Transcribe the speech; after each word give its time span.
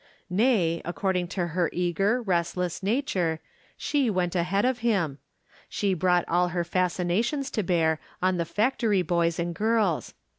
Nay, 0.31 0.81
according 0.83 1.27
to 1.27 1.49
her 1.49 1.69
eager, 1.71 2.23
restless, 2.23 2.81
nature, 2.81 3.39
she 3.77 4.09
went 4.09 4.33
ahead 4.33 4.65
of 4.65 4.79
him; 4.79 5.19
she 5.69 5.93
brought 5.93 6.27
all 6.27 6.47
her 6.47 6.63
fascinations 6.63 7.51
to 7.51 7.61
bear 7.61 7.99
on 8.19 8.37
the 8.37 8.45
factory 8.45 9.03
boj's 9.03 9.37
and 9.37 9.53
girls. 9.53 10.15